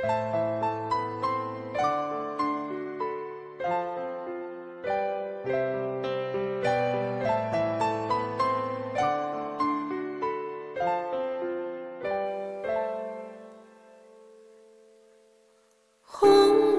[0.00, 0.08] 红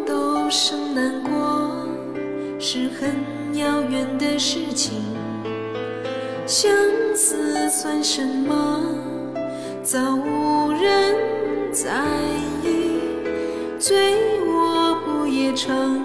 [0.06, 1.86] 豆生南国
[2.58, 3.14] 是很
[3.58, 5.02] 遥远的事情，
[6.46, 6.72] 相
[7.14, 8.82] 思算什么？
[9.84, 11.14] 早无人
[11.74, 12.19] 在意。
[13.89, 13.98] 醉
[14.45, 16.03] 卧不夜城，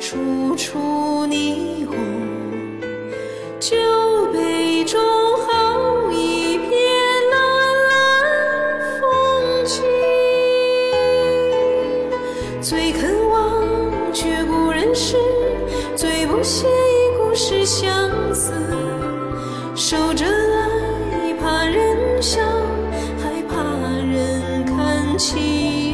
[0.00, 1.94] 处处霓虹。
[3.60, 3.76] 酒
[4.32, 4.98] 杯中
[5.36, 6.70] 好一片
[7.30, 7.36] 蓝
[7.90, 7.98] 蓝
[8.98, 9.84] 风景。
[12.62, 13.62] 最肯忘
[14.14, 15.18] 却不忍释，
[15.94, 18.54] 最不屑一顾是相思。
[19.74, 22.40] 守着爱，怕人笑，
[23.22, 23.62] 还怕
[24.00, 25.85] 人看清。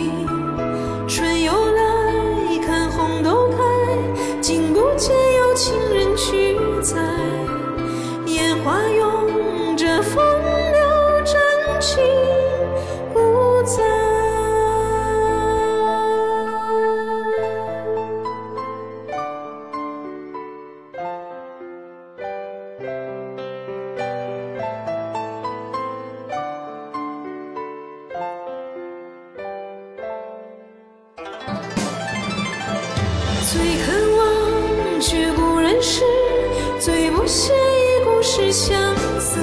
[37.27, 39.39] 写一顾是相思。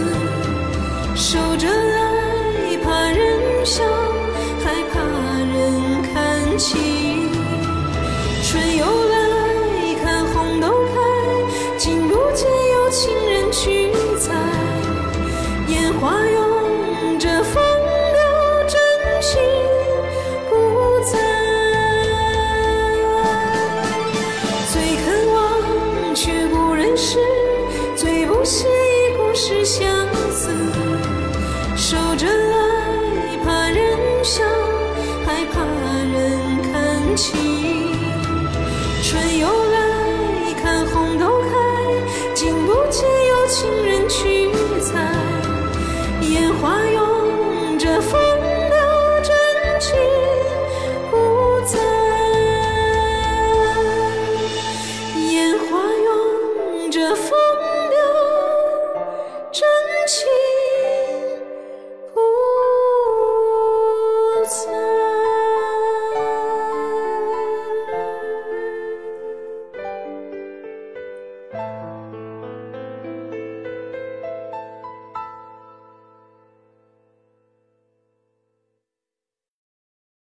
[1.16, 3.84] 守着爱，怕人笑，
[4.64, 6.99] 还怕人看清。
[29.42, 29.88] 是相
[30.34, 30.52] 思。
[31.78, 34.44] 守着爱，怕人笑，
[35.26, 35.64] 还怕
[36.12, 37.38] 人看清。
[39.02, 41.56] 春又来，看红豆开，
[42.34, 44.52] 竟不见有情人去
[44.82, 45.00] 采。
[46.30, 48.20] 烟花拥着风
[60.10, 60.39] she